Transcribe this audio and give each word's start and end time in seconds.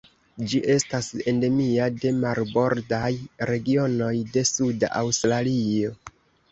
Ĝi 0.51 0.61
estas 0.75 1.09
endemia 1.31 1.91
de 1.99 2.15
marbordaj 2.23 3.13
regionoj 3.53 4.13
de 4.35 4.49
suda 4.57 4.93
Aŭstralio. 5.05 5.99